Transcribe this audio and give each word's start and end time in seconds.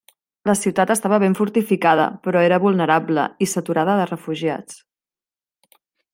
La 0.49 0.53
ciutat 0.59 0.93
estava 0.93 1.19
ben 1.23 1.35
fortificada 1.39 2.07
però 2.27 2.41
era 2.47 2.59
vulnerable, 2.65 3.27
i 3.47 3.49
saturada 3.53 3.99
de 4.01 4.09
refugiats. 4.15 4.83